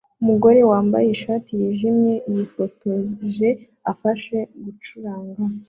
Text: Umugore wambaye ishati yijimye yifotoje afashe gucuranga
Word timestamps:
Umugore 0.21 0.59
wambaye 0.71 1.07
ishati 1.15 1.51
yijimye 1.61 2.13
yifotoje 2.33 3.49
afashe 3.91 4.37
gucuranga 4.63 5.41